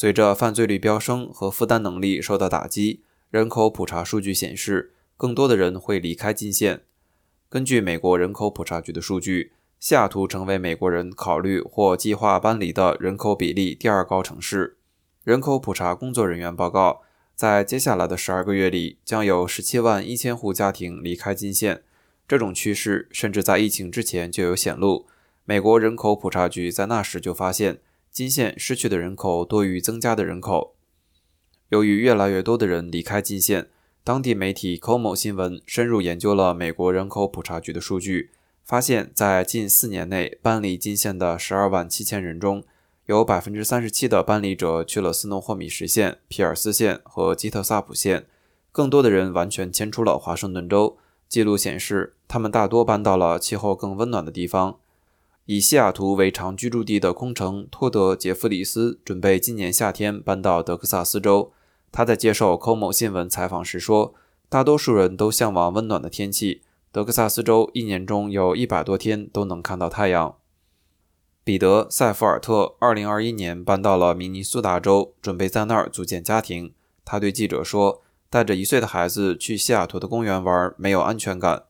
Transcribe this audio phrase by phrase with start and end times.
[0.00, 6.82] 随着犯罪率飙升和负担能力受到打击，人口普查数据显示，更多的人会离开金县。
[7.48, 14.76] 根据美国人口普查局的数据，西雅图成为美国人考虑或计划搬离的人口比例第二高城市。
[15.24, 17.02] 人口普查工作人员报告，
[17.34, 21.82] 在接下来的十二个月里，将有十七万一千户家庭离开金县。
[22.28, 25.08] 这种趋势甚至在疫情之前就有显露。
[25.44, 27.80] 美国人口普查局在那时就发现，
[28.10, 30.74] 金县失去的人口多于增加的人口。
[31.68, 33.68] 由于越来越多的人离开金县，
[34.02, 38.30] 当地媒体 COMO 新闻深入研究了美国人口普查局的数据，
[38.64, 42.64] 发现，在近四年内搬离金县的十二万七千人中，
[43.06, 48.26] 有百分之三十七的搬离者去了斯诺霍米什县、皮尔斯县和基特萨普县，
[48.72, 50.96] 更多的人完全迁出了华盛顿州。
[51.28, 54.78] 记录显示，他们大多搬到了气候更温暖的地方。
[55.50, 61.50] 以西雅图为常居住地的空乘托德·杰弗里斯准备今年夏天搬到德克萨斯州。
[61.90, 64.12] 他在接受 COMO 新闻采访时说
[64.50, 66.60] ：“大多数人都向往温暖的天气。
[66.92, 70.36] 德克萨斯州一年中有一百多天都能看到太阳。”
[71.42, 76.74] 彼得·塞弗尔特2021年搬到了明尼苏达州，准备在那儿组建家庭。
[77.06, 78.02] 他对记者说。
[78.30, 81.62] 带着一岁的孩子去西雅图的公园玩，没有安全感。